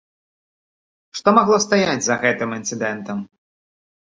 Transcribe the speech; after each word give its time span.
Што 1.19 1.29
магло 1.39 1.59
стаяць 1.67 2.01
за 2.07 2.15
гэтым 2.25 2.57
інцыдэнтам? 2.59 3.23